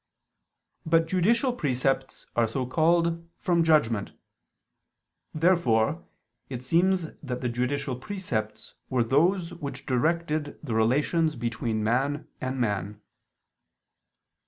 But 0.83 1.05
judicial 1.05 1.53
precepts 1.53 2.25
are 2.35 2.47
so 2.47 2.65
called 2.65 3.29
from 3.37 3.63
"judgment." 3.63 4.13
Therefore 5.31 6.03
it 6.49 6.63
seems 6.63 7.11
that 7.21 7.41
the 7.41 7.49
judicial 7.49 7.95
precepts 7.95 8.73
were 8.89 9.03
those 9.03 9.53
which 9.53 9.85
directed 9.85 10.57
the 10.63 10.73
relations 10.73 11.35
between 11.35 11.83
man 11.83 12.27
and 12.41 12.59
man. 12.59 12.99